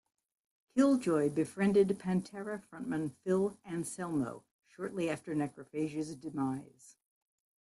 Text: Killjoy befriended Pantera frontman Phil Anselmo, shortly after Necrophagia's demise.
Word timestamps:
Killjoy 0.73 1.29
befriended 1.29 1.89
Pantera 1.99 2.59
frontman 2.59 3.11
Phil 3.23 3.59
Anselmo, 3.63 4.43
shortly 4.65 5.11
after 5.11 5.35
Necrophagia's 5.35 6.15
demise. 6.15 6.95